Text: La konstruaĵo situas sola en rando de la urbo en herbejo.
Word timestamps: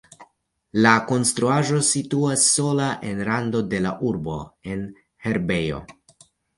La 0.85 0.93
konstruaĵo 1.11 1.83
situas 1.91 2.47
sola 2.55 2.89
en 3.13 3.23
rando 3.31 3.65
de 3.77 3.85
la 3.87 3.95
urbo 4.13 4.43
en 4.77 4.85
herbejo. 5.29 5.89